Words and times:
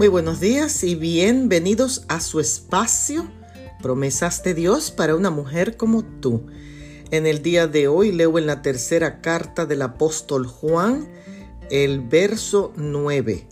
Muy 0.00 0.08
buenos 0.08 0.40
días 0.40 0.82
y 0.82 0.94
bienvenidos 0.94 2.06
a 2.08 2.20
su 2.20 2.40
espacio, 2.40 3.30
promesas 3.82 4.42
de 4.42 4.54
Dios 4.54 4.90
para 4.90 5.14
una 5.14 5.28
mujer 5.28 5.76
como 5.76 6.02
tú. 6.02 6.46
En 7.10 7.26
el 7.26 7.42
día 7.42 7.66
de 7.66 7.86
hoy 7.86 8.10
leo 8.10 8.38
en 8.38 8.46
la 8.46 8.62
tercera 8.62 9.20
carta 9.20 9.66
del 9.66 9.82
apóstol 9.82 10.46
Juan 10.46 11.06
el 11.68 12.00
verso 12.00 12.72
9. 12.76 13.46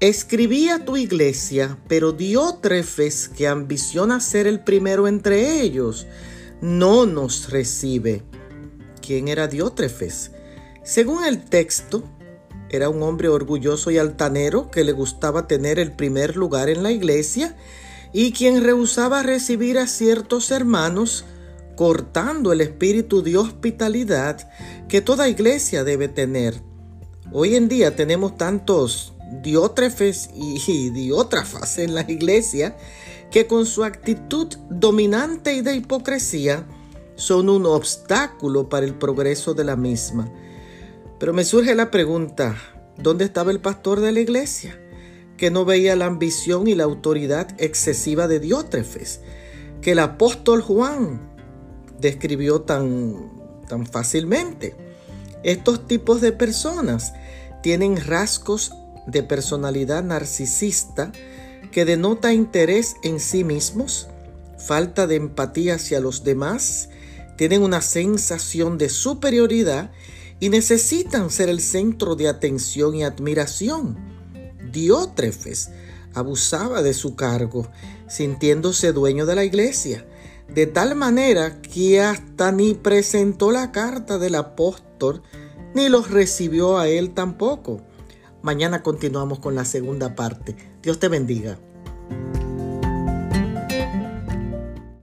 Escribí 0.00 0.68
a 0.68 0.84
tu 0.84 0.96
iglesia, 0.96 1.78
pero 1.86 2.10
Diótrefes, 2.10 3.28
que 3.28 3.46
ambiciona 3.46 4.18
ser 4.18 4.48
el 4.48 4.64
primero 4.64 5.06
entre 5.06 5.60
ellos, 5.60 6.08
no 6.60 7.06
nos 7.06 7.50
recibe. 7.50 8.24
¿Quién 9.00 9.28
era 9.28 9.46
Diótrefes? 9.46 10.32
Según 10.82 11.24
el 11.24 11.44
texto, 11.44 12.02
era 12.72 12.88
un 12.88 13.02
hombre 13.02 13.28
orgulloso 13.28 13.90
y 13.90 13.98
altanero 13.98 14.70
que 14.70 14.82
le 14.82 14.92
gustaba 14.92 15.46
tener 15.46 15.78
el 15.78 15.92
primer 15.92 16.36
lugar 16.36 16.68
en 16.68 16.82
la 16.82 16.90
iglesia 16.90 17.54
y 18.12 18.32
quien 18.32 18.62
rehusaba 18.62 19.22
recibir 19.22 19.78
a 19.78 19.86
ciertos 19.86 20.50
hermanos, 20.50 21.24
cortando 21.76 22.52
el 22.52 22.60
espíritu 22.60 23.22
de 23.22 23.36
hospitalidad 23.36 24.50
que 24.88 25.00
toda 25.00 25.28
iglesia 25.28 25.84
debe 25.84 26.08
tener. 26.08 26.60
Hoy 27.32 27.56
en 27.56 27.68
día 27.68 27.94
tenemos 27.94 28.36
tantos 28.36 29.14
diótrefes 29.42 30.30
y 30.34 30.90
diótrafas 30.90 31.78
en 31.78 31.94
la 31.94 32.02
iglesia 32.02 32.76
que 33.30 33.46
con 33.46 33.64
su 33.64 33.84
actitud 33.84 34.48
dominante 34.68 35.54
y 35.54 35.62
de 35.62 35.74
hipocresía 35.74 36.66
son 37.16 37.48
un 37.48 37.66
obstáculo 37.66 38.68
para 38.68 38.84
el 38.84 38.94
progreso 38.94 39.54
de 39.54 39.64
la 39.64 39.76
misma. 39.76 40.30
Pero 41.22 41.32
me 41.32 41.44
surge 41.44 41.76
la 41.76 41.92
pregunta, 41.92 42.56
¿dónde 42.98 43.24
estaba 43.24 43.52
el 43.52 43.60
pastor 43.60 44.00
de 44.00 44.10
la 44.10 44.18
iglesia? 44.18 44.76
Que 45.36 45.52
no 45.52 45.64
veía 45.64 45.94
la 45.94 46.06
ambición 46.06 46.66
y 46.66 46.74
la 46.74 46.82
autoridad 46.82 47.46
excesiva 47.58 48.26
de 48.26 48.40
Diótrefes, 48.40 49.20
que 49.82 49.92
el 49.92 50.00
apóstol 50.00 50.62
Juan 50.62 51.20
describió 52.00 52.62
tan, 52.62 53.30
tan 53.68 53.86
fácilmente. 53.86 54.74
Estos 55.44 55.86
tipos 55.86 56.20
de 56.20 56.32
personas 56.32 57.12
tienen 57.62 58.04
rasgos 58.04 58.72
de 59.06 59.22
personalidad 59.22 60.02
narcisista 60.02 61.12
que 61.70 61.84
denota 61.84 62.32
interés 62.32 62.96
en 63.04 63.20
sí 63.20 63.44
mismos, 63.44 64.08
falta 64.58 65.06
de 65.06 65.14
empatía 65.14 65.76
hacia 65.76 66.00
los 66.00 66.24
demás, 66.24 66.88
tienen 67.36 67.62
una 67.62 67.80
sensación 67.80 68.76
de 68.76 68.88
superioridad 68.88 69.92
y 70.42 70.48
necesitan 70.48 71.30
ser 71.30 71.48
el 71.48 71.60
centro 71.60 72.16
de 72.16 72.28
atención 72.28 72.96
y 72.96 73.04
admiración. 73.04 73.96
Diótrefes 74.72 75.70
abusaba 76.14 76.82
de 76.82 76.94
su 76.94 77.14
cargo, 77.14 77.68
sintiéndose 78.08 78.92
dueño 78.92 79.24
de 79.24 79.36
la 79.36 79.44
iglesia, 79.44 80.04
de 80.52 80.66
tal 80.66 80.96
manera 80.96 81.62
que 81.62 82.00
hasta 82.00 82.50
ni 82.50 82.74
presentó 82.74 83.52
la 83.52 83.70
carta 83.70 84.18
del 84.18 84.34
apóstol, 84.34 85.22
ni 85.76 85.88
los 85.88 86.10
recibió 86.10 86.76
a 86.76 86.88
él 86.88 87.14
tampoco. 87.14 87.80
Mañana 88.42 88.82
continuamos 88.82 89.38
con 89.38 89.54
la 89.54 89.64
segunda 89.64 90.16
parte. 90.16 90.56
Dios 90.82 90.98
te 90.98 91.06
bendiga. 91.06 91.56